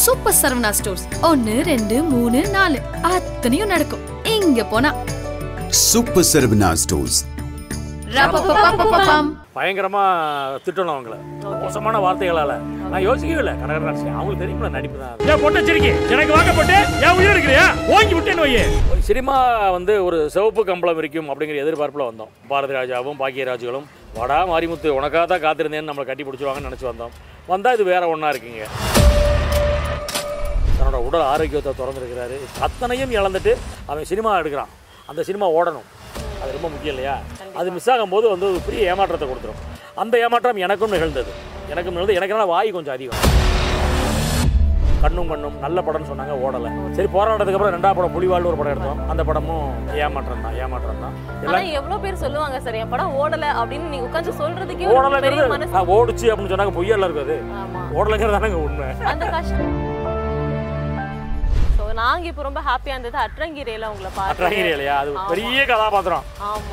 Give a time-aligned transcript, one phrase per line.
[0.00, 2.78] Super Saravana stores ஒன்னு ரெண்டு மூணு நாலு.
[3.02, 4.04] அத்தனையும் நடக்கும்.
[4.34, 4.90] இங்க போனா.
[5.88, 7.16] Super Saravana Stores.
[8.16, 9.28] ரப்பப்பப்பப்பப்பம்.
[9.56, 10.02] பயங்கரமா
[10.64, 11.16] திட்டணும் அவங்கள.
[11.62, 12.54] மோசமான வார்த்தைகளால.
[12.90, 13.54] நான் யோசிக்கவே இல்லை.
[13.60, 15.14] கடற்கரை நடிச்சேன் அவங்களுக்கு தெரியுமில்ல நடிப்பு தான்.
[15.30, 15.92] ஏன் பொண்ணை சிரிக்கி.
[16.14, 17.66] எனக்கு வாங்க போட்டு ஏன் உயிர் இருக்கிறியா?
[17.96, 18.64] ஓங்கி விட்டேன்னு வையே.
[19.10, 19.36] சினிமா
[19.76, 22.32] வந்து ஒரு சிவப்பு கம்பளம் இருக்கும் அப்படிங்கிற எதிர்பார்ப்பில் வந்தோம்.
[22.52, 23.86] பாரதி ராஜாவும் பாக்கியராஜுகளும்
[24.20, 27.14] வடா மாரிமுத்து உனக்காக தான் காத்திருந்தேன்னு நம்மளை கட்டி பிடிச்சிருவாங்கன்னு நினச்சி வந்தோம்.
[27.46, 28.66] வந்தால் இது வேற ஒன்றா இருக்குங்க.
[30.92, 32.36] தன்னோட உடல் ஆரோக்கியத்தை திறந்துருக்கிறாரு.
[32.60, 33.52] அத்தனையும் இழந்துட்டு
[33.86, 34.72] அவன் சினிமா எடுக்கிறான்.
[35.08, 35.86] அந்த சினிமா ஓடணும்.
[36.42, 37.14] அது ரொம்ப முக்கியம் இல்லையா?
[37.58, 39.60] அது மிஸ் ஆகும்போது வந்து ஒரு பெரிய ஏமாற்றத்தை கொடுத்துரும்.
[39.96, 41.32] அந்த ஏமாற்றம் எனக்கும் நிகழ்ந்தது.
[41.72, 43.22] எனக்கும் நிகழ்ந்து எனக்கு வாய் கொஞ்சம் அதிகம்.
[45.02, 46.68] கண்ணும் கண்ணும் நல்ல படம்னு சொன்னாங்க ஓடலை.
[46.96, 49.00] சரி போராட்டத்துக்கு அப்புறம் ரெண்டாவது படம் புலிவாழ்னு ஒரு படம் எடுத்தோம்.
[49.10, 49.64] அந்த படமும்
[50.02, 51.14] ஏமாற்றம் தான் ஏமாற்றம் தான்.
[51.46, 54.86] எல்லாம் எவ்வளவு பேர் சொல்லுவாங்க சார் என் படம் ஓடல அப்படின்னு நீங்க உட்கார்ந்து சொல்றதுக்கே
[55.72, 57.36] ஆ, ஓடுச்சு அப்படின்னு சொன்னாங்க பொய்யெல்லாம் இருக்காது
[57.96, 58.88] ஓடலைங்கிறது தானங்க உண்மை.
[59.12, 59.72] அந்த கஷ்டம்.
[61.92, 63.16] So, நாங்க இப்ப ரொம்ப ஹாப்பியா இருந்தது.
[63.22, 66.22] அட்ரங்கிரையில உங்களை பார்த்து அட்ராங்கிரி இல்லையா அது பெரிய கதாபாத்திரம்.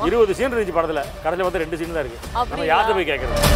[0.08, 1.00] இருபது சீன் இருந்துச்சு படத்துல.
[1.24, 2.20] கடைசியில் வந்து ரெண்டு சீன் தான் இருக்கு.
[2.36, 2.64] நம்ம?
[2.70, 3.48] யார்கிட்ட போய் கேட்கறது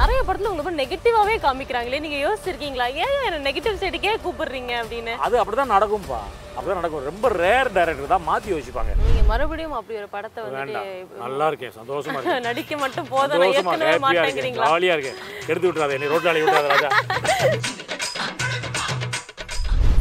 [0.00, 2.00] நிறைய படத்துல உங்களை நெகட்டிவாவே காமிக்கிறாங்களே.
[2.04, 2.86] நீங்க யோசிச்சிருக்கீங்களா?
[3.04, 5.14] ஏன் என்ன நெகட்டிவ் சைடுக்கே கூப்பிடுறீங்க அப்படின்னு?
[5.26, 6.20] அது அப்படிதான் நடக்கும்பா
[6.56, 7.06] அப்படிதான் நடக்கும்.
[7.10, 8.92] ரொம்ப ரேர் டைரக்டர் தான் மாத்தி யோசிப்பாங்க.
[9.06, 10.88] நீங்க மறுபடியும் அப்படி ஒரு படத்தை வேண்டாம்.
[11.24, 11.74] நல்லா இருக்கேன்.
[11.80, 12.46] சந்தோஷமா இருக்கேன்.
[12.50, 13.38] நடிக்க மட்டும் போதும்.
[13.44, 14.02] நான் இருக்கேன்.
[14.06, 14.68] மாட்டேங்கிறீங்களா?
[14.72, 15.18] ஜாலியா இருக்கேன்.
[15.50, 15.96] எடுத்து விட்டுறாத.
[15.98, 16.90] என்னை ரோட்டாளி விட்டுறாத ராஜா.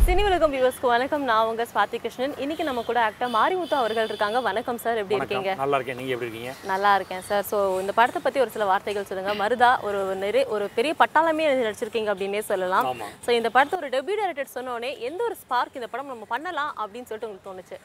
[0.10, 1.26] சினி உலகம் வியூவர்ஸ்க்கு வணக்கம்.
[1.30, 2.32] நான் உங்க ஸ்வாதி கிருஷ்ணன்.
[2.44, 4.38] இன்னைக்கு நம்ம கூட ஆக்டர் மாரிமுத்து அவர்கள் இருக்காங்க.
[4.48, 5.52] வணக்கம் சார் எப்படி இருக்கீங்க?
[5.60, 5.98] நல்லா இருக்கேன்.
[6.00, 6.54] நீங்க எப்படி இருக்கீங்க?
[6.72, 9.34] நல்லா இருக்கேன் சார் ஸோ இந்த படத்தை பத்தி ஒரு சில வார்த்தைகள் சொல்லுங்க.
[9.42, 12.88] மருதா ஒரு நிறைய ஒரு பெரிய பட்டாளமே நடிச்சிருக்கீங்க அப்படின்னே சொல்லலாம்.
[13.26, 16.72] ஸோ இந்த படத்தை ஒரு டெபியூ டைரக்டர் சொன்ன உடனே எந்த ஒரு ஸ்பார்க் இந்த படம் நம்ம பண்ணலாம்
[16.84, 17.80] அப்படின்னு சொல்லிட்டு உங்களுக்கு தோணுச்சு?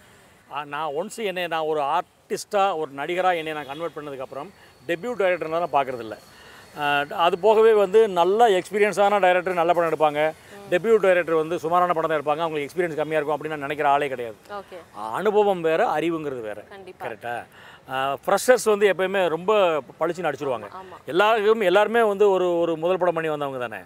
[0.74, 4.50] நான் ஒன்ஸ் என்னை நான் ஒரு ஆர்டிஸ்ட்டாக ஒரு நடிகராக என்னை நான் கன்வெர்ட் பண்ணதுக்கப்புறம்
[4.92, 6.18] டெபியூ டைரக்டர்லாம் நான் பார்க்குறதில்ல.
[7.24, 10.22] அது போகவே வந்து நல்ல எக்ஸ்பீரியன்ஸான டைரக்டர் நல்ல படம் எடுப்பாங்க.
[10.72, 12.42] டெபியூ டைரக்டர் வந்து சுமாரான படம் தான் எடுப்பாங்க.
[12.44, 14.36] அவங்களுக்கு எக்ஸ்பீரியன்ஸ் கம்மியாக இருக்கும் அப்படின்னு நான் நினைக்கிற ஆளே கிடையாது.
[15.20, 16.62] அனுபவம் வேறு அறிவுங்கிறது வேறு.
[17.04, 17.40] கரெக்டாக
[18.24, 19.52] ஃப்ரெஷர்ஸ் வந்து எப்பயுமே ரொம்ப
[20.00, 20.98] பளிச்சு நடிச்சிருவாங்க ஆமா.
[21.12, 23.80] எல்லாருக்கும் எல்லாருமே வந்து ஒரு ஒரு முதல் படம் பண்ணி வந்தவங்க தானே?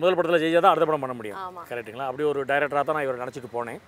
[0.00, 1.40] முதல் படத்தில் ஜெயிச்சா தான் அடுத்த படம் பண்ண முடியும்.
[1.46, 1.62] ஆமா.
[1.70, 3.80] கரெக்ட்டுங்களா அப்படி ஒரு டைரக்டராக தான் நான் இவர் நினச்சிட்டு போனேன்.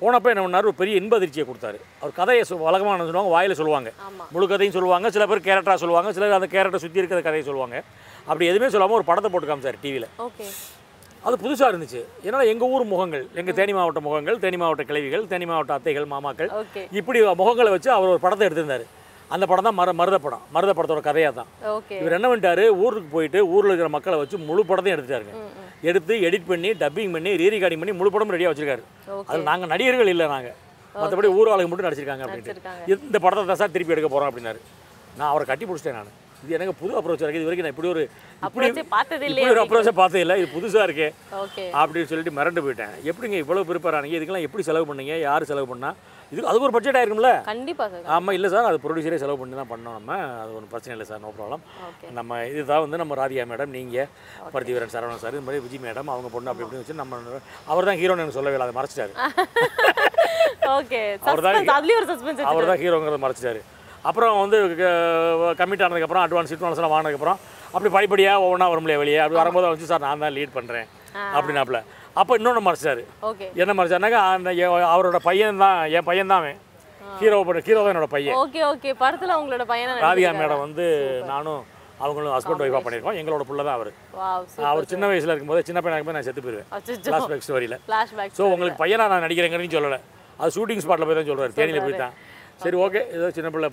[0.00, 0.66] போனப்போ என்ன பண்ணார்?
[0.70, 1.78] ஒரு பெரிய இன்ப அதிர்ச்சியை கொடுத்தாரு.
[2.00, 3.90] அவர் கதையை வழக்கமாக சொல்லுவாங்க வாயில் சொல்லுவாங்க.
[4.34, 5.10] முழு கதையும் சொல்லுவாங்க.
[5.14, 6.10] சில பேர் கேரக்டராக சொல்லுவாங்க.
[6.16, 7.78] சிலர் அந்த கேரக்டர் சுற்றி இருக்கிற கதையை சொல்லுவாங்க.
[8.30, 10.08] அப்படி எதுவுமே சொல்லாமல் ஒரு படத்தை போட்டு காமிச்சார் டிவியில்
[11.26, 12.00] அது புதுசாக இருந்துச்சு.
[12.26, 16.50] ஏன்னா எங்கள் ஊர் முகங்கள் எங்கள் தேனி மாவட்ட முகங்கள் தேனி மாவட்ட கிழவிகள் தேனி மாவட்ட அத்தைகள் மாமாக்கள்
[17.00, 18.84] இப்படி முகங்களை வச்சு அவர் ஒரு படத்தை எடுத்திருந்தார்.
[19.34, 20.42] அந்த படம் தான் மர மருத படம்.
[20.56, 21.48] மருத படத்தோட கதையாக தான்.
[22.00, 22.64] இவர் என்ன பண்ணிட்டாரு?
[22.82, 25.34] ஊருக்கு போயிட்டு ஊரில் இருக்கிற மக்களை வச்சு முழு படத்தையும் எடுத்துட்டாருங்க.
[25.90, 28.84] எடுத்து எடிட் பண்ணி டப்பிங் பண்ணி ரீ ரெக்கார்டிங் பண்ணி முழு படமும் ரெடியாக வச்சிருக்காரு.
[29.30, 30.56] அது நாங்கள் நடிகர்கள் இல்லை நாங்கள்
[31.00, 32.54] மற்றபடி ஊர் ஆளுங்க மட்டும் நடிச்சிருக்காங்க அப்படின்ட்டு.
[33.08, 34.62] இந்த படத்தை தான் சார் திருப்பி எடுக்க போகிறோம் அப்படின்னாரு.
[35.18, 36.14] நான் அவரை கட்டி பிடிச்சிட்டேன் நான்.
[36.46, 38.02] இது எனக்கு புது அப்ரோச் இருக்குது இது வரைக்கும் நான் இப்படி ஒரு
[38.46, 40.34] இப்படி பார்த்தது இல்லையே ஒரு அப்ரோச்சை பார்த்தது இல்லை.
[40.40, 41.08] இது புதுசாக இருக்கே.
[41.82, 42.92] அப்படின்னு சொல்லிட்டு மிரண்டு போயிட்டேன்.
[43.10, 45.14] எப்படிங்க இவ்வளோ ப்ரிப்பேர் ஆனீங்க இதுக்கெல்லாம் எப்படி செலவு பண்ணீங்க?
[45.28, 45.90] யார் செலவு பண்ணா?
[46.32, 47.30] இது அதுக்கு ஒரு பட்ஜெட் ஆயிருக்கும்ல.
[47.50, 48.68] கண்டிப்பா சார் ஆமாம் இல்லை சார்.
[48.70, 50.16] அது ப்ரொடியூசரே செலவு பண்ணி தான் பண்ணோம் நம்ம.
[50.42, 51.22] அது ஒன்றும் பிரச்சனை இல்லை சார்.
[51.24, 51.62] நோ ப்ராப்ளம்
[52.18, 54.08] நம்ம இதுதான் வந்து நம்ம ராதிகா மேடம் நீங்கள்
[54.54, 55.36] பருத்திவரன் சரவணன் சார்.
[55.36, 57.40] இது மாதிரி விஜய் மேடம் அவங்க பொண்ணு அப்படி இப்படின்னு வச்சு நம்ம
[57.72, 58.68] அவர் தான் ஹீரோன்னு எனக்கு சொல்லவே இல்லை.
[58.68, 59.14] அதை மறைச்சிட்டாரு.
[62.50, 63.62] அவர் தான் ஹீரோங்கிறத மறைச்சிட்டாரு.
[64.08, 64.58] அப்புறம் வந்து
[65.60, 67.38] கமிட் ஆனதுக்கப்புறம் அட்வான்ஸ் அட்வான்ஸ்லாம் வாங்கினதுக்கப்புறம்
[67.74, 69.20] அப்படி படிப்படியாக ஒவ்வொன்றா வர முடியாது வெளியே.
[69.22, 70.86] அப்படி வரும்போது வந்து சார் நான் தான் லீட் பண்ணுறேன்
[71.36, 71.78] அப்படின்னாப்புல.
[72.20, 73.46] அப்போ இன்னொன்று மறைச்சிட்டாரு ஓகே.
[73.62, 74.50] என்ன மறைச்சாருனாக்கா அந்த
[74.94, 76.46] அவரோட பையன் தான் என் பையன் தான்
[77.20, 78.36] ஹீரோ பண்ண ஹீரோ தான் என்னோட பையன்.
[78.42, 78.90] Okay okay.
[79.02, 80.86] படத்துல உங்களோட பையனை ராதிகா மேடம் வந்து
[81.32, 81.62] நானும்
[82.04, 83.18] அவங்களும் ஹஸ்பண்ட் ஒய்ஃபாக பண்ணியிருக்கோம்.
[83.20, 83.90] எங்களோட புள்ள தான் அவர்.
[84.70, 87.10] அவர் சின்ன வயசில் இருக்கும்போது சின்ன பையனாக இருக்கும்போது நான் செத்து அச்சச்சோ.
[87.10, 87.76] ஃப்ளாஷ்பேக் ஸ்டோரியில்
[88.38, 90.00] ஸோ உங்களுக்கு பையனா நான் நடிக்கிறேங்கிறதையும் சொல்லலை.
[90.40, 92.14] அது ஷூட்டிங் ஸ்பாட்டில் போய் தான் சொல்கிறார் தேனியில் போய் தான்.
[92.62, 93.68] சரி ஓகே ஏதோ சின்ன பிள்ளை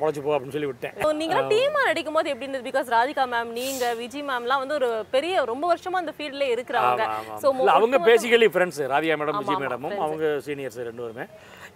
[0.00, 0.94] பொழைச்சு போ அப்படின்னு சொல்லி விட்டேன்.
[1.20, 2.66] நீங்க டீமா நடிக்கும் போது எப்படி இருந்தது?
[2.68, 6.46] பிகாஸ் ராதிகா மேம் நீங்க விஜய் மேம்லாம் வந்து ஒரு பெரிய ரொம்ப வருஷமா அந்த ஃபீல்ட்ல
[7.42, 11.26] சோ இல்லை அவங்க basically friends Radhika madam Vijay மேடமும் அவங்க சீனியர்ஸ் ரெண்டு பேருமே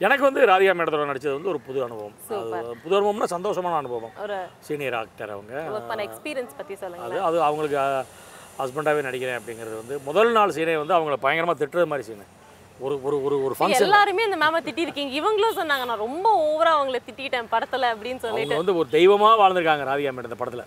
[0.06, 2.14] எனக்கு வந்து ராதிகா மேடத்தோட நடிச்சது வந்து ஒரு புது அனுபவம்.
[2.84, 4.12] புது அனுபவம்னா சந்தோஷமான அனுபவம்.
[4.68, 5.54] சீனியர் ஆக்டர் அவங்க.
[6.08, 7.78] எக்ஸ்பீரியன்ஸ் பத்தி சொல்லுங்க அது அது அவங்களுக்கு
[8.60, 12.26] ஹஸ்பண்டாகவே நடிக்கிறேன் அப்படிங்கிறது வந்து முதல் நாள் சீனே வந்து அவங்கள பயங்கரமாக திட்டுறது மாதிரி சீனு
[12.84, 16.70] ஒரு ஒரு ஒரு ஒரு ஃபங்க்ஷன் எல்லாருமே இந்த மேம திட்டி இருக்கீங்க இவங்களும் சொன்னாங்க நான் ரொம்ப ஓவரா
[16.76, 18.60] அவங்கள திட்டிட்டேன் படத்துல அப்படின்னு சொல்லிட்டு.
[18.60, 20.64] வந்து ஒரு தெய்வமாக வாழ்ந்திருக்காங்க ராதிகா மேடம் இந்த படத்தில்.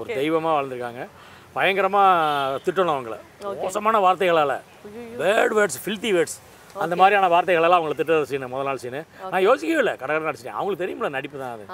[0.00, 1.02] ஒரு தெய்வமாக வாழ்ந்திருக்காங்க.
[1.56, 3.16] பயங்கரமாக திட்டணும் அவங்கள.
[3.62, 4.56] மோசமான வார்த்தைகளால்.
[5.20, 6.38] பேர்ட் வேர்ட்ஸ் ஃபில்த்தி வேர்ட்ஸ்
[6.84, 9.00] அந்த மாதிரியான வார்த்தைகளெல்லாம் அவங்களை திட்டுற சீனு முதல் நாள் சீனு.
[9.32, 9.94] நான் யோசிக்கவே இல்லை.
[10.00, 11.64] கடற்கரை நடிச்சிட்டேன் அவங்களுக்கு தெரியுமில்ல நடிப்பு தான் அது.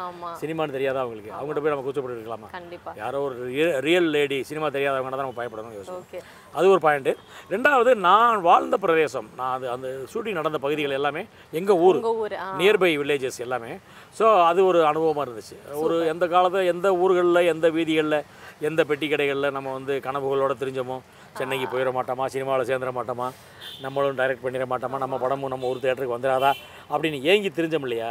[0.43, 1.31] சினிமான்னு தெரியாதா அவங்களுக்கு?
[1.39, 2.49] அவங்ககிட்ட போய் நம்ம கூச்சப்பட்டு இருக்கலாமா
[3.03, 3.37] யாரோ ஒரு
[3.87, 6.21] ரியல் லேடி சினிமா தெரியாதவங்க தான் நம்ம பயப்படணும் ஓகே
[6.59, 7.13] அது ஒரு பாயிண்ட்டு
[7.55, 11.23] ரெண்டாவது நான் வாழ்ந்த பிரதேசம் நான் அது அந்த ஷூட்டிங் நடந்த பகுதிகள் எல்லாமே
[11.61, 11.99] எங்கள் ஊர்?
[12.61, 13.73] நியர்பை வில்லேஜஸ் எல்லாமே.
[14.19, 15.57] ஸோ அது ஒரு அனுபவமாக இருந்துச்சு.
[15.85, 18.19] ஒரு எந்த காலத்தில் எந்த ஊர்களில் எந்த வீதிகளில்
[18.69, 20.97] எந்த பெட்டி கடைகளில் நம்ம வந்து கனவுகளோட தெரிஞ்சோமோ
[21.38, 23.26] சென்னைக்கு போயிட மாட்டோமா சினிமாவில் சேர்ந்துட மாட்டோமா
[23.81, 26.50] நம்மளும் டைரக்ட் பண்ணிட மாட்டோமா நம்ம படமும் நம்ம ஒரு தேட்டருக்கு வந்துடாதா?
[26.93, 28.11] அப்படின்னு ஏங்கி தெரிஞ்சோம் இல்லையா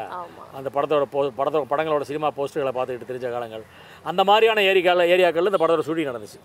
[0.57, 3.63] அந்த படத்தோட போ படத்தோட படங்களோட சினிமா போஸ்டர்களை பார்த்துக்கிட்டு தெரிஞ்ச காலங்கள்.
[4.09, 6.39] அந்த மாதிரியான ஏரியாக்கள் ஏரியாக்களில் இந்த படத்தோட ஷூட்டிங் நடந்துச்சு.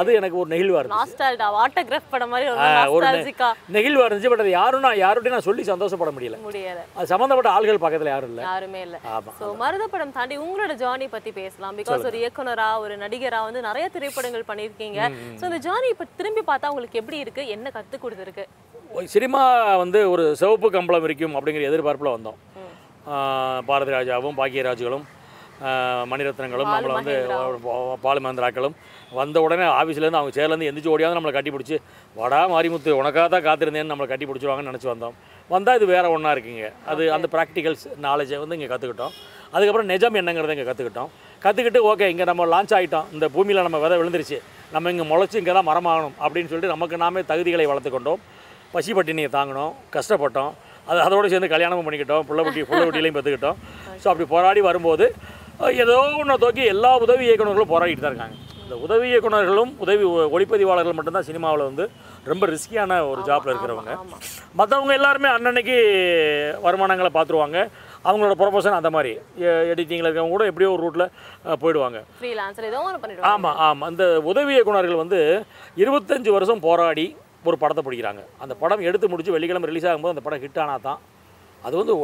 [0.00, 1.02] அது எனக்கு ஒரு நெகிழ்வாக இருந்துச்சு.
[2.96, 3.06] ஒரு
[3.76, 4.30] நெகிழ்வாக இருந்துச்சு.
[4.32, 6.38] பட் அது யாரும் நான் யார்கிட்டையும் நான் சொல்லி சந்தோஷப்பட முடியல.
[6.98, 8.44] அது சம்மந்தப்பட்ட ஆள்கள் பக்கத்தில் யாரும் இல்லை.
[8.50, 8.98] யாருமே இல்ல.
[9.16, 11.76] ஆமாம் மருத படம் தாண்டி உங்களோட ஜேர்னி பத்தி பேசலாம்.
[11.80, 15.00] பிகாஸ் ஒரு இயக்குனரா ஒரு நடிகரா வந்து நிறைய திரைப்படங்கள் பண்ணிருக்கீங்க
[15.40, 17.42] சோ இந்த ஜேர்னி இப்ப திரும்பி பார்த்தா உங்களுக்கு எப்படி இருக்கு?
[17.56, 18.46] என்ன கத்து கொடுத்துருக்கு?
[19.12, 19.40] சினிமா
[19.82, 22.38] வந்து ஒரு சிவப்பு கம்பளம் இருக்கும் அப்படிங்கிற எதிர்பார்ப்பில் வந்தோம்.
[23.68, 25.04] பாரதி ராஜாவும் பாக்கியராஜுகளும்
[26.10, 27.96] மணிரத்னங்களும் நம்மளை வந்து மகேந்திரா.
[28.04, 28.74] பாலு மந்திராக்களும்
[29.18, 31.76] வந்த உடனே ஆஃபீஸ்லேருந்து அவங்க சேர்லேருந்து எந்திரிச்சு ஓடியாந்து நம்மளை கட்டி பிடிச்சி
[32.20, 35.14] வடா மாரிமுத்து உனக்காக தான் காத்திருந்தேன்னு நம்மளை கட்டி பிடிச்சிருவாங்கன்னு நினச்சி வந்தோம்.
[35.50, 36.66] வந்தால் இது வேறு ஒன்றா இருக்குங்க.
[36.92, 39.14] அது அந்த ப்ராக்டிகல்ஸ் நாலேஜை வந்து இங்கே கற்றுக்கிட்டோம்
[39.54, 41.10] அதுக்கப்புறம் நிஜம் என்னங்கிறத இங்கே கற்றுக்கிட்டோம்
[41.44, 44.38] கற்றுக்கிட்டு ஓகே இங்கே நம்ம லான்ச் ஆகிட்டோம் இந்த பூமியில் நம்ம விதை விழுந்துருச்சு.
[44.74, 46.14] நம்ம இங்கே முளைச்சி இங்கே தான் மரமாகணும்.
[46.24, 48.20] அப்படின்னு சொல்லிட்டு நமக்கு நாமே தகுதிகளை வளர்த்துக்கொண்டோம்
[48.74, 50.52] பசி பட்டினியை தாங்கினோம் கஷ்டப்பட்டோம்.
[50.90, 53.58] அது அதோடு சேர்ந்து கல்யாணமும் பண்ணிக்கிட்டோம் புள்ள குட்டி புள்ள குட்டிலையும் பெற்றுக்கிட்டோம்
[54.02, 55.06] ஸோ அப்படி போராடி வரும்போது
[55.84, 58.36] ஏதோ ஒன்றை தூக்கி எல்லா உதவி இயக்குனர்களும் போராடிட்டு தான் இருக்காங்க.
[58.64, 61.84] இந்த உதவி இயக்குனர்களும் உதவி ஒளிப்பதிவாளர்கள் மட்டும்தான் சினிமாவில் வந்து
[62.30, 63.92] ரொம்ப ரிஸ்கியான ஒரு ஜாப்பில் இருக்கிறவங்க.
[64.58, 65.76] மற்றவங்க எல்லாருமே அன்னன்னைக்கு
[66.66, 67.58] வருமானங்களை பார்த்துருவாங்க
[68.08, 69.12] அவங்களோட ப்ரொஃபஷன் அந்த மாதிரி.
[69.72, 71.10] எடிட்டிங்கில் இருக்கவங்க கூட எப்படியோ ஒரு ரூட்டில்
[71.62, 71.98] போயிடுவாங்க.
[73.32, 75.20] ஆமாம் ஆமாம் அந்த உதவி இயக்குனர்கள் வந்து
[75.84, 77.06] இருபத்தஞ்சு வருஷம் போராடி
[77.48, 78.22] ஒரு படத்தை பிடிக்கிறாங்க.
[78.42, 81.00] அந்த படம் எடுத்து முடிச்சு வெள்ளிக்கிழமை ரிலீஸ் ஆகும்போது அந்த படம் ஹிட் ஆனால் தான்
[81.66, 81.94] அது வந்து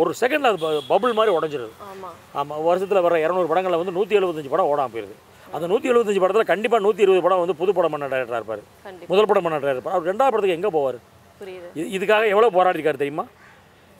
[0.00, 1.72] ஒரு செகண்டில் அது பபுள் மாதிரி உடஞ்சிருது.
[1.90, 2.08] ஆமா.
[2.40, 5.14] ஆமாம் வருஷத்தில் வர இரநூறு படங்களில் வந்து நூற்றி எழுபத்தஞ்சு படம் ஓடாமல் போயிருது.
[5.56, 8.62] அந்த நூற்றி எழுபத்தஞ்சு படத்தில் கண்டிப்பாக நூற்றி இருபது படம் வந்து புது படம் பண்ண டேரக்டராக இருப்பார்.
[9.12, 9.96] முதல் படம் பண்ண டேரக்டர் இருப்பார்.
[9.98, 10.98] அவர் ரெண்டாவது படத்துக்கு எங்கே போவார்?
[11.78, 13.24] இது இதுக்காக எவ்வளோ போராடிருக்காரு தெரியுமா?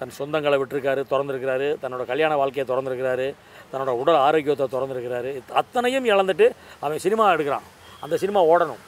[0.00, 3.28] தன் சொந்தங்களை விட்டுருக்காரு திறந்துருக்கிறாரு தன்னோட கல்யாண வாழ்க்கையை திறந்துருக்கிறாரு
[3.70, 5.30] தன்னோட உடல் ஆரோக்கியத்தை திறந்துருக்கிறாரு.
[5.60, 6.48] அத்தனையும் இழந்துட்டு
[6.84, 7.66] அவன் சினிமா எடுக்கிறான்.
[8.04, 8.82] அந்த சினிமா ஓடணும்.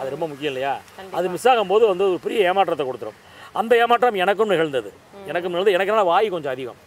[0.00, 0.74] அது ரொம்ப முக்கியம் இல்லையா?
[1.18, 3.18] அது மிஸ் ஆகும்போது வந்து ஒரு பெரிய ஏமாற்றத்தை கொடுத்துரும்.
[3.60, 4.90] அந்த ஏமாற்றம் எனக்கும் நிகழ்ந்தது.
[5.30, 6.80] எனக்கும் நிகழ்ந்து எனக்கு என்ன வாய் கொஞ்சம் அதிகம்.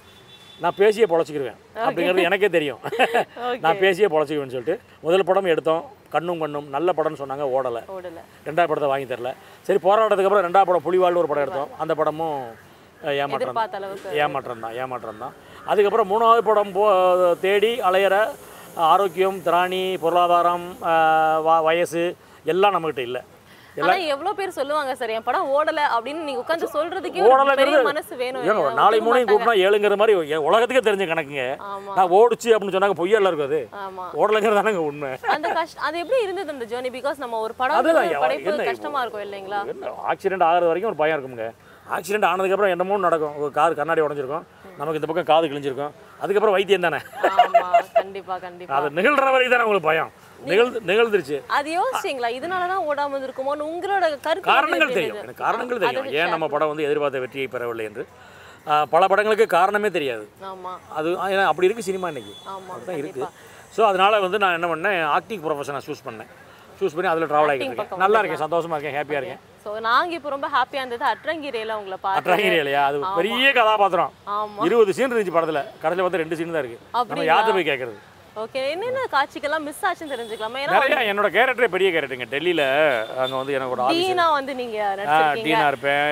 [0.63, 1.59] நான் பேசியே பொழைச்சிக்கிருவேன்.
[1.85, 2.81] அப்படிங்கிறது எனக்கே தெரியும்.
[3.63, 4.75] நான் பேசியே பொழைச்சிக்குவேன்னு சொல்லிட்டு
[5.05, 5.83] முதல் படம் எடுத்தோம்.
[6.13, 6.67] கண்ணும் கண்ணும்.
[6.75, 7.81] நல்ல படம்னு சொன்னாங்க ஓடலை.
[8.47, 9.31] ரெண்டாவது படத்தை வாங்கி தரல.
[9.67, 11.71] சரி போராட்டத்துக்கு அப்புறம் ரெண்டாவது படம் புலிவாழ்னு ஒரு படம் எடுத்தோம்.
[11.83, 12.37] அந்த படமும்
[13.21, 13.57] ஏமாற்றம்
[14.23, 15.33] ஏமாற்றம் தான் ஏமாற்றம் தான்.
[15.71, 16.83] அதுக்கப்புறம் மூணாவது படம் போ
[17.45, 18.15] தேடி அலையிற
[18.91, 20.67] ஆரோக்கியம் திராணி பொருளாதாரம்
[21.67, 22.03] வயசு
[22.51, 23.21] எல்லாம் நம்மகிட்ட இல்லை.
[23.83, 28.43] ஆனா எவ்வளவு பேர் சொல்லுவாங்க சார் என் படம் ஓடல அப்படின்னு நீங்க உட்கார்ந்து சொல்றதுக்கே ஒரு மனசு வேணும்?
[28.79, 29.29] நாளை மூணையும்.
[29.31, 31.45] கூப்பிட்டா ஏழுங்கிற மாதிரி உலகத்துக்கே தெரிஞ்ச கணக்குங்க.
[31.97, 33.61] நான் ஓடுச்சு அப்படின்னு சொன்னாங்க பொய்யெல்லாம் இருக்கும் அது.
[34.21, 35.09] ஓடலைங்கிறது தானங்க உண்மை.
[35.35, 37.89] அந்த கஷ்டம் அது எப்படி இருந்தது அந்த ஜேர்னி பிகாஸ் நம்ம ஒரு படம்
[38.25, 39.61] படைப்பு கஷ்டமா இருக்கும் இல்லைங்களா?
[40.11, 41.47] ஆக்சிடென்ட் ஆகிறது வரைக்கும் ஒரு பயம் இருக்குங்க
[41.95, 43.37] ஆக்சிடென்ட் ஆனதுக்கப்புறம் என்னமோ நடக்கும்.
[43.43, 44.45] ஒரு கார் கண்ணாடி உடஞ்சிருக்கும்.
[44.77, 45.93] நமக்கு இந்த பக்கம் காது கிழிஞ்சிருக்கும்.
[46.23, 46.99] அதுக்கப்புறம் வைத்தியம் தானே.
[47.97, 48.75] கண்டிப்பா கண்டிப்பா.
[48.77, 50.11] அது நிகழ்கிற வரைக்கும் தானே உங்களுக்கு பயம்.
[50.51, 51.37] நிகழ்ந்து நிகழ்ந்துருச்சு.
[51.57, 52.29] அது யோசிச்சீங்களா?
[52.37, 55.19] இதனாலதான் ஓடாம இருக்குமோன்னு உங்களோட கருத்து காரணங்கள் தெரியும்?
[55.23, 56.11] எனக்கு காரணங்கள் தெரியும்.
[56.19, 58.05] ஏன் நம்ம படம் வந்து எதிர்பார்த்த வெற்றியை பெறவில்லை என்று?
[58.93, 60.25] பல படங்களுக்கு காரணமே தெரியாது.
[60.51, 60.73] ஆமா.
[60.99, 62.35] அது ஏன்னா அப்படி இருக்குது சினிமா இன்னைக்கு.
[62.53, 63.27] ஆமா அப்படிதான் இருக்குது
[63.75, 65.01] ஸோ அதனால வந்து நான் என்ன பண்ணேன்?
[65.17, 66.29] ஆக்டிங் ப்ரொஃபஷனை சூஸ் பண்ணேன்.
[66.79, 67.99] சூஸ் பண்ணி அதில் ட்ராவல் ஆகிட்டு இருக்கேன்.
[68.03, 68.41] நல்லா இருக்கேன்.
[68.43, 68.95] சந்தோஷமா இருக்கேன்.
[68.99, 69.41] ஹாப்பியாக இருக்கேன்.
[69.63, 74.11] சோ நாங்க இப்போ ரொம்ப ஹாப்பியா இருந்தது அட்ரங்கிரியில உங்களை பார்த்து அட்ராங்கிரி இல்லையா அது பெரிய கதாபாத்திரம்.
[74.67, 75.61] இருபது சீன் இருந்துச்சு படத்தில்.
[75.83, 76.81] கடைசியில் பார்த்து ரெண்டு சீன் தான் இருக்குது
[77.11, 77.27] நம்ம?
[77.31, 77.99] யார்கிட்ட போய் கேட்குறது
[78.41, 80.59] ஓகே என்னென்ன காட்சிக்கெல்லாம் மிஸ் ஆச்சுன்னு தெரிஞ்சுக்கலாமா?
[80.65, 82.61] ஏன்னா என்னோட கேரக்டரே பெரிய கேரக்டருங்க டெல்லியில்
[83.23, 85.43] அங்கே வந்து எனக்கு ஒரு டீனா வந்து நீங்க நடிச்சிருக்கீங்க.
[85.47, 86.07] டீனா இருப்பேன்.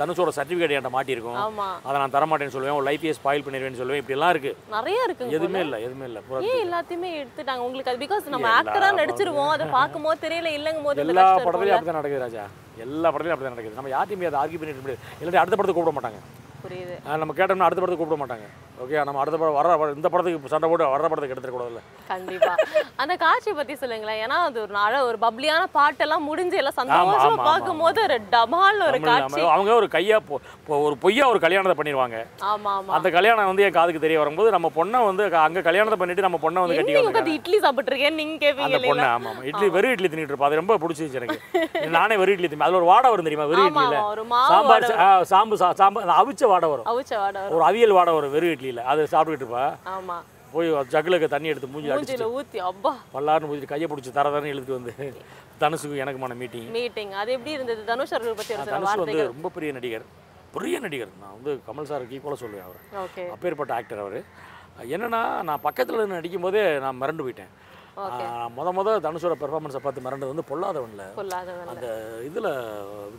[0.00, 1.38] தனுஷோட சர்டிஃபிகேட் என்கிட்ட மாட்டியிருக்கும்.
[1.46, 1.66] ஆமா.
[1.86, 2.76] அதை நான் தரமாட்டேன்னு சொல்லுவேன்.
[2.78, 4.02] உன் லைஃபையே ஸ்பாயில் பண்ணிடுவேன்னு சொல்லுவேன்.
[4.02, 6.22] இப்படிலாம் இருக்குது நிறைய இருக்குங்க எதுவுமே இல்லை எதுவுமே இல்லை.
[6.50, 7.64] ஏன் எல்லாத்தையுமே எடுத்துட்டாங்க?
[7.68, 9.52] உங்களுக்கு அது பிகாஸ் நம்ம எல்லா ஆக்டரா நடிச்சிருவோம்.
[9.56, 11.76] அதை பார்க்கும்போது தெரியல இல்லங்கும் போது எல்லா படத்துலையும்.
[11.78, 12.46] அப்படி தான் நடக்குது ராஜா.
[12.86, 13.78] எல்லா படத்துலையும் அப்படி தான் நடக்குது.
[13.80, 15.04] நம்ம யார்ட்டையுமே அதை ஆர்கியூ பண்ணிட்டு முடியாது.
[15.20, 16.20] இல்லாட்டி அடுத்த படத்துக்கு கூப்பிட மாட்டாங்க.
[16.64, 16.96] புரியுது.
[17.24, 18.48] நம்ம கேட்டோம்னா அடுத்த படத்துக்கு கூப்பிட மாட்டாங்க.
[18.78, 22.52] ஓகே நம்ம அடுத்த படம் வர வர- இந்த படத்துக்கு சண்டை போட்டு வர்ற படத்துக்கு எடுத்துக்கூடாதுல்ல கண்டிப்பா.
[22.96, 24.20] அந்த காட்சியை பத்தி சொல்லுங்களேன்.
[24.22, 28.86] ஏன்னா அது ஒரு நாள ஒரு பப்ளியான பாட்டெல்லாம் முடிஞ்சு எல்லாம் ஆமா, சந்தோஷமா ஆமா, பார்க்கும்போது ஒரு டபால்னு
[28.88, 29.40] ஒரு காட்சி.
[29.48, 30.18] அவங்க ஒரு கையா
[30.80, 32.18] ஒரு பொய்யா ஒரு கல்யாணத்தை பண்ணிடுவாங்க.
[32.46, 32.92] ஆமா ஆமா.
[32.96, 36.62] அந்த கல்யாணம் வந்து என் காதுக்கு தெரிய வரும்போது நம்ம பொண்ணை வந்து அங்க கல்யாணத்தை பண்ணிட்டு நம்ம பொண்ணை
[36.64, 39.44] வந்து கட்டி உட்காந்து இட்லி சாப்பிட்டு இருக்கேன் நீங்க கேப்பீங்க அந்த பொண்ணு ஆமா ஆமா.
[39.48, 40.48] இட்லி வெறும் இட்லி தின்னுட்டு இருப்பா.
[40.48, 41.38] அது ரொம்ப பிடிச்சிருச்சு எனக்கு.
[41.94, 43.48] நானே வெறும் இட்லி தின்பேன் அதுல ஒரு வாடை வரும் தெரியுமா?
[43.48, 43.98] வெறும் இட்லியில.
[44.48, 44.88] சாம்பார்
[45.30, 46.88] சாம்பு சாம்பார் அவிச்ச வாடை வரும்.
[46.88, 49.64] அவிச்ச வாடை ஒரு அவியல் வாடை வரும் வெறும் இட்லியில அதை சாப்பிட்டுட்டு இருப்பா.
[49.96, 50.16] ஆமா.
[50.52, 52.92] போய் ஜக்குலுக்கு தண்ணி எடுத்து மூஞ்சி அடிச்சு ஊத்தி அப்பா.
[53.14, 54.94] பல்லாருன்னு மூஞ்சி கையை பிடிச்சி தர தரன்னு இழுத்துட்டு வந்து
[55.62, 57.80] தனுஷுக்கு எனக்குமான மீட்டிங் மீட்டிங் அது எப்படி இருந்தது?
[57.90, 60.06] தனுஷ் அவர்கள் சில தனுஷ் வந்து ரொம்ப பெரிய நடிகர்.
[60.56, 61.12] பெரிய நடிகர்.
[61.22, 63.30] நான் வந்து கமல் சாருக்கு ஈக்குவலாக சொல்லுவேன் அவர்.
[63.34, 64.18] அப்பேற்பட்ட ஆக்டர் அவர்.
[64.94, 67.52] என்னன்னா நான் பக்கத்தில் நடிக்கும் போதே நான் மிரண்டு போயிட்டேன்.
[68.56, 71.04] முத முத தனுஷோட பெர்ஃபார்மன்ஸை பார்த்து மிரண்டது வந்து பொல்லாதவன்ல.
[71.72, 71.86] அந்த
[72.28, 72.50] இதில்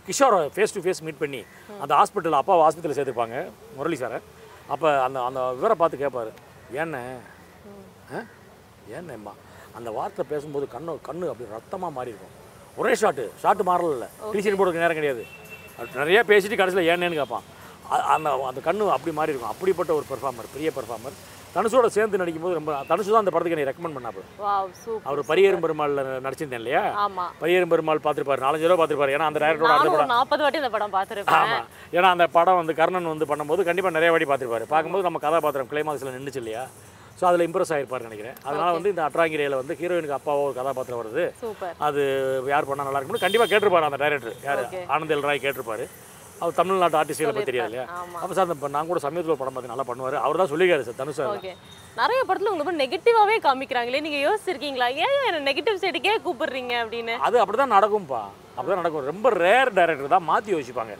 [0.08, 1.42] கிஷோரை ஃபேஸ் டு ஃபேஸ் மீட் பண்ணி
[1.84, 3.40] அந்த ஹாஸ்பிட்டல் அப்பா ஹாஸ்பிட்டலில் சேர்த்துருப்பாங்க
[3.78, 4.20] முரளி சாரை
[4.70, 6.32] அப்போ அந்த அந்த விவரை பார்த்து கேட்பாரு
[6.76, 7.02] ஏண்ணே.
[8.12, 8.20] ஆ?
[8.96, 9.34] ஏன்னேம்மா
[9.78, 12.36] அந்த வார்த்தை பேசும்போது கண்ணு கண்ணு அப்படி ரத்தமாக மாறி இருக்கும்
[12.78, 15.24] ஒரே ஷாட்டு ஷாட்டு மாறல டிசிஷன் போடுறதுக்கு நேரம் கிடையாது.
[15.96, 17.46] நிறைய பேசிட்டு கடைசியில் ஏன்னேன்னு கேட்பான்
[18.14, 21.16] அந்த அந்த கண்ணு அப்படி மாறி இருக்கும் அப்படிப்பட்ட ஒரு பெர்ஃபார்மர் பெரிய பெர்ஃபார்மர்
[21.56, 24.22] தனுஷோட சேர்ந்து நடிக்கும்போது ரொம்ப தனுஷு தான் அந்த படத்துக்கு என்னை ரெக்கமெண்ட் பண்ணாப்பு
[25.10, 26.82] அவர் பரியேறும் பெருமாள்ல நடிச்சிருந்தேன் இல்லையா?
[27.42, 29.16] பரியேறும் பெருமாள் பார்த்துருப்பாரு நாலஞ்சு தடவை பார்த்துருப்பாரு.
[29.16, 30.14] ஏன்னா அந்த டேரக்டரோட அந்த படம்.
[30.16, 31.66] நாற்பது வாட்டி இந்த படம் பார்த்துருப்பேன்.
[31.98, 34.68] ஏன்னா அந்த படம் வந்து கர்ணன் வந்து பண்ணும்போது கண்டிப்பாக நிறைய வாட்டி பார்த்துருப்பாரு.
[34.74, 36.64] பார்க்கும்போது நம்ம கதாபாத்திரம் கிளைமாக்ஸில் நின்றுச்சு இல்லையா?
[37.20, 38.38] ஸோ அதில் இம்ப்ரெஸ் ஆகிருப்பாரு நினைக்கிறேன்.
[38.48, 41.24] அதனால் வந்து இந்த அட்ராங்கிரையில் வந்து ஹீரோயினுக்கு அப்பாவோ ஒரு கதாபாத்திரம் வருது.
[41.88, 42.02] அது
[42.54, 44.62] யார் பண்ணால் நல்லா இருக்கும்னு கண்டிப்பாக கேட்டிருப்பாரு அந்த டைரக்டர் யார்?
[44.68, 44.84] Okay.
[44.94, 45.88] ஆனந்த் எல் ராய் கேட்டிருப்பாரு.
[46.42, 47.86] அவர் தமிழ்நாட்டு ஆர்டிஸ்ட்களை பற்றி தெரியாது இல்லையா.
[48.22, 50.18] அப்போ சார் அந்த நான் கூட சமயத்தில் ஒரு படம் பார்த்து நல்லா பண்ணுவார்.
[50.26, 51.32] அவர் தான் சொல்லியிருக்காரு சார் தனுஷ் சார்.
[51.38, 51.54] ஓகே.
[52.02, 54.90] நிறைய படத்துல உங்களுக்கு நெகட்டிவாவே காமிக்கிறாங்களே நீங்க யோசிச்சிருக்கீங்களா?
[55.06, 57.16] ஏன் என்ன நெகட்டிவ் சைடுக்கே கூப்பிடுறீங்க அப்படின்னு?
[57.30, 58.22] அது அப்படி தான் நடக்கும்ப்பா
[58.58, 59.10] அப்படி தான் நடக்கும்.
[59.12, 60.94] ரொம்ப ரேர் டைரக்டர் தான் மாற்றி யோசிப்பாங்க.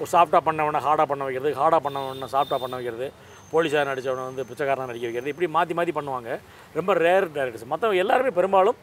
[0.00, 3.08] ஒரு சாஃப்டாக பண்ணவனை ஹார்டாக பண்ண வைக்கிறது ஹார்டாக பண்ணவனை சாஃப்டாக பண்ண வைக்கிறது
[3.50, 6.30] போலீஸாக நடித்தவனை வந்து பிச்சைக்காரனாக நடிக்க வைக்கிறது இப்படி மாற்றி மாற்றி பண்ணுவாங்க.
[6.78, 8.78] ரொம்ப ரேர் டேரக்டர்ஸ் மற்றவங்க எல்லாருமே பெரும்பாலும்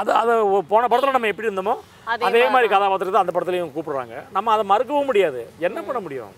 [0.00, 0.34] அது அதை
[0.68, 1.74] போன படத்தில் நம்ம எப்படி இருந்தோமோ
[2.26, 4.14] அதே மாதிரி கதாபாத்திரத்தை அந்த படத்துலையும் கூப்பிடுறாங்க.
[4.32, 5.40] நம்ம அதை மறுக்கவும் முடியாது.
[5.58, 6.32] என்ன பண்ண முடியும்?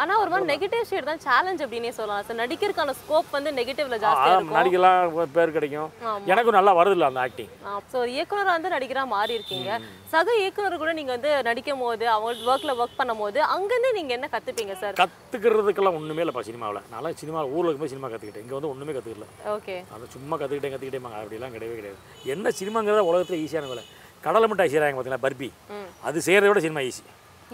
[0.00, 2.24] ஆனா ஒரு மாதிரி நெகட்டிவ் ஷேட் தான் சேலஞ்ச் அப்படின்னே சொல்லலாம்.
[2.26, 4.56] சார் நடிக்கிறதுக்கான ஸ்கோப் வந்து நெகட்டிவ்ல ஜாஸ்தியா ஆ, இருக்கும்.
[4.58, 4.98] நடிக்கலாம்
[5.36, 5.88] பேர் கிடைக்கும்.
[6.04, 6.26] ஆமா.
[6.32, 7.50] எனக்கும் நல்லா வருது இல்லை அந்த ஆக்டிங்
[7.92, 9.70] ஸோ இயக்குனரா வந்து நடிகரா மாறி இருக்கீங்க.
[10.12, 14.28] சக இயக்குனர் கூட நீங்க வந்து நடிக்கும் போது அவங்க ஒர்க்ல ஒர்க் பண்ணும் போது அங்கிருந்து நீங்க என்ன
[14.34, 16.82] கத்துப்பீங்க சார் கற்றுக்கிறதுக்கெல்லாம் ஒன்றுமே இல்லைப்பா சினிமாவில்.
[16.94, 19.76] நல்லா சினிமா ஊரில் இருக்கும்போது சினிமா கற்றுக்கிட்டேன் இங்கே வந்து ஒன்றுமே கற்றுக்கல ஓகே.
[19.94, 21.98] அதை சும்மா கற்றுக்கிட்டேன் கற்றுக்கிட்டேன் அப்படிலாம் கிடையவே கிடையாது.
[22.34, 23.84] என்ன சினிமாங்கிறத உலகத்தில் ஈஸியான வேலை.
[24.24, 25.48] கடலை மிட்டாய் செய்கிறாங்க பார்த்தீங்களா பர்பி.
[26.08, 27.04] அது செய்கிறத விட சினிமா ஈஸி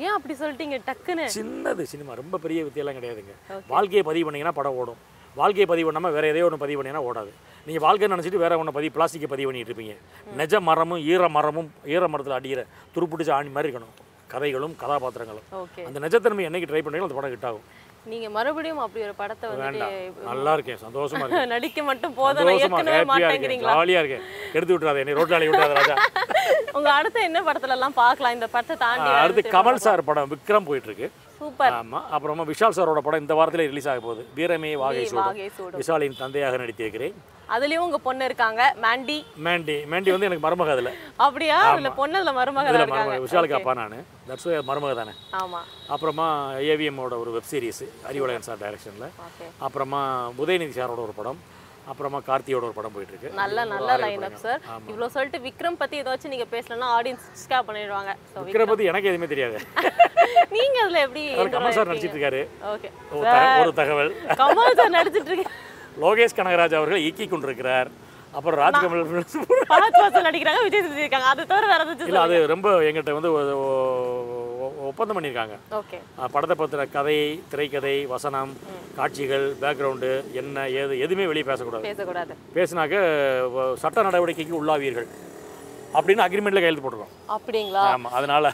[0.03, 0.77] ஏன் அப்படி சொல்லிட்டீங்க?
[0.87, 1.25] டக்குன்னு.
[1.39, 3.35] சின்னது சினிமா ரொம்ப பெரிய வித்தியெல்லாம் கிடையாதுங்க.
[3.73, 5.01] வாழ்க்கையை பதிவு பண்ணீங்கன்னா படம் ஓடும்.
[5.41, 7.31] வாழ்க்கையை பதிவு பண்ணாமல் வேறு எதையோ ஒன்று பதிவு பண்ணீங்கன்னா ஓடாது.
[7.67, 9.95] நீங்கள் வாழ்க்கை நினச்சிட்டு வேற ஒன்று பதிவு பிளாஸ்டிக்கை பதிவு பண்ணிட்டு இருப்பீங்க.
[10.41, 12.65] நிஜ மரமும் ஈர மரமும் ஈர மரத்தில் அடிக்கிற
[12.97, 13.95] துருப்பிடிச்ச ஆணி மாதிரி இருக்கணும்.
[14.35, 15.49] கதைகளும் கதாபாத்திரங்களும்.
[15.89, 17.67] அந்த நிஜத்தன்மை என்னைக்கு ட்ரை பண்ணுறீங்களோ அந்த படம் ஹிட் ஆகும்.
[18.13, 19.93] நீங்க மறுபடியும் அப்படி ஒரு படத்தை வேண்டாம்.
[19.93, 20.81] வந்துட்டு நல்லா இருக்கேன்.
[20.87, 21.53] சந்தோஷமா இருக்கேன்.
[21.55, 24.25] நடிக்க மட்டும் போதும் ஹாப்பியாக இருக்கேன்.
[24.57, 25.97] எடுத்து விட்டுறாத என்னை ரோட்டில் அழி விட்டுறாத ராஜா.
[26.79, 28.35] உங்க அடுத்த என்ன படத்துல எல்லாம் பார்க்கலாம்?
[28.37, 31.07] இந்த படத்தை தாண்டி அடுத்து கமல் சார் படம் விக்ரம் போயிட்டு இருக்கு
[31.39, 31.75] சூப்பர்.
[31.79, 34.23] ஆமாம் அப்புறமா விஷால் சாரோட படம் இந்த வாரத்தில் ரிலீஸ் ஆக போகுது.
[34.39, 37.15] வீரமே வாகை சூடும் விஷாலின் தந்தையாக நடித்திருக்கிறேன்.
[37.55, 39.17] அதுலயும் உங்க பொண்ணு இருக்காங்க மாண்டி.
[39.47, 39.75] மேண்டி.
[39.93, 40.91] மேண்டி வந்து எனக்கு மருமக அதில்.
[41.27, 41.57] அப்படியா?
[41.73, 42.33] அதுல பொண்ணு அதுல
[42.69, 43.17] இதில் இருக்காங்க.
[43.17, 43.25] மருமக.
[43.27, 43.97] விஷாலுக்கு அப்பா நான்.
[44.29, 45.15] தட்ஸ் மருமக தானே.
[45.43, 45.61] ஆமா.
[45.95, 46.29] அப்புறமா
[46.73, 49.11] ஏவிஎம்மோட ஒரு வெப் சீரிஸ் அறிவுலகன் சார் டைரக்ஷனில்
[49.67, 50.03] அப்புறமா
[50.45, 51.41] உதயநிதி சாரோட ஒரு படம்.
[51.87, 56.01] அப்புறமா கார்த்தியோட ஒரு படம் போயிட்டு இருக்கு நல்ல நல்ல லைன் அப் சார் இவ்வளவு சொல்லிட்டு விக்ரம் பத்தி
[56.03, 58.13] ஏதாச்சும் நீங்க பேசலன்னா ஆடியன்ஸ் ஸ்கேப் பண்ணிடுவாங்க.
[58.47, 59.59] விக்ரம் பற்றி எனக்கு எதுவுமே தெரியாது.
[60.57, 61.23] நீங்க அதுல எப்படி
[61.55, 62.41] கமல் சார் நடிச்சிட்டு இருக்காரு
[62.73, 64.13] ஓகே ஒரு தக- ஒரு தகவல்.
[64.37, 65.47] கமல் சார் நடிச்சிட்டு இருக்கு?
[66.03, 67.91] லோகேஷ் கனகராஜ் அவர்கள் இயக்கி கொண்டிருக்கிறார்.
[68.33, 69.03] அப்புறம் ராஜ்கமல்
[69.69, 71.27] பராஜ் வாசல் நடிக்கிறாங்க விஜய் இருக்காங்க.
[71.27, 73.31] அது தவிர வேற இல்லை அது ரொம்ப எங்கிட்ட வந்து
[74.91, 75.57] ஒப்பந்தம் பண்ணியிருக்காங்க.
[76.35, 77.19] படத்தை பற்றின கதை
[77.53, 78.53] திரைக்கதை வசனம்
[78.99, 80.11] காட்சிகள் பேக்ரவுண்டு
[80.41, 81.87] என்ன ஏது எதுவுமே வெளியே பேசக்கூடாது.
[81.91, 82.35] பேசக்கூடாது.
[82.59, 82.97] பேசினாக்க
[83.85, 85.09] சட்ட நடவடிக்கைக்கு உள்ளாவீர்கள்.
[85.99, 87.13] அப்படின்னு அக்ரிமெண்ட்டில் கையெழுத்து போட்டிருக்கோம்.
[87.35, 87.83] அப்படிங்களா?
[87.97, 88.47] ஆமாம் அதனால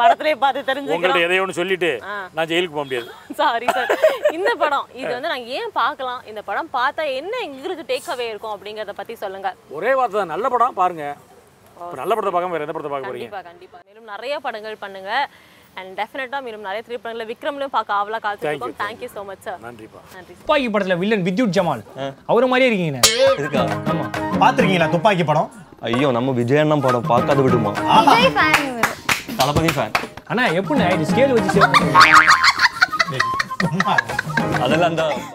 [0.00, 0.98] படத்திலே பார்த்து தெரிஞ்சுக்கிறோம்.
[0.98, 1.90] உங்கள்ட்ட எதையோ ஒன்று சொல்லிட்டு
[2.36, 3.08] நான் ஜெயிலுக்கு போக முடியாது.
[3.40, 3.90] சாரி சார்
[4.36, 6.20] இந்த படம் இது வந்து நாங்க ஏன் பார்க்கலாம்?
[6.32, 9.50] இந்த படம் பார்த்தா என்ன எங்களுக்கு டேக் அவே இருக்கும் அப்படிங்கறத பத்தி சொல்லுங்க.
[9.78, 10.32] ஒரே வார்த்தை தான்.
[10.34, 11.06] நல்ல படம் பாருங்க.
[12.00, 13.26] நல்ல படத்தை பார்க்காம வேறு எந்த படத்தை பார்க்க போறீங்க?
[13.28, 13.78] கண்டிப்பா கண்டிப்பா.
[13.88, 15.10] மேலும் நிறைய படங்கள் பண்ணுங்க.
[15.76, 20.00] அண்ட் டெஃபினட்டா மேலும் நிறைய திரைப்படங்களை விக்ரம்லயும் பார்க்க ஆவலா காத்துருக்கோம் thank you so much sir நன்றிப்பா.
[20.14, 21.82] நன்றி துப்பாக்கி படத்துல வில்லன் வித்யுத் ஜமால்.
[22.30, 23.00] அவரை மாதிரியே இருக்கீங்க
[23.40, 23.62] இருக்கா?
[23.92, 24.06] ஆமா.
[24.42, 25.50] பாத்திருக்கீங்களா துப்பாக்கி படம்?
[25.88, 27.72] ஐயோ நம்ம விஜய் அண்ணன் படம் பார்க்காத விடுமா?
[29.40, 29.94] தளபதி ஃபேன்
[30.30, 31.60] அண்ணா எப்படிண்ணா இது ஸ்கேல் வச்சு.
[34.64, 35.02] அதெல்லாம் அந்த